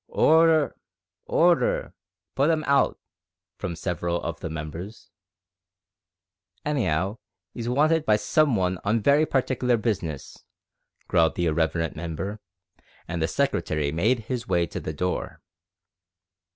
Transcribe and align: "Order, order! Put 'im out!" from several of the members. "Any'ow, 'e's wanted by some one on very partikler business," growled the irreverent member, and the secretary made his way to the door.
"Order, 0.07 0.75
order! 1.27 1.93
Put 2.33 2.49
'im 2.49 2.63
out!" 2.63 2.97
from 3.59 3.75
several 3.75 4.19
of 4.23 4.39
the 4.39 4.49
members. 4.49 5.11
"Any'ow, 6.65 7.19
'e's 7.55 7.69
wanted 7.69 8.03
by 8.03 8.15
some 8.15 8.55
one 8.55 8.79
on 8.83 9.03
very 9.03 9.27
partikler 9.27 9.79
business," 9.79 10.43
growled 11.07 11.35
the 11.35 11.45
irreverent 11.45 11.95
member, 11.95 12.39
and 13.07 13.21
the 13.21 13.27
secretary 13.27 13.91
made 13.91 14.21
his 14.21 14.47
way 14.47 14.65
to 14.65 14.79
the 14.79 14.91
door. 14.91 15.39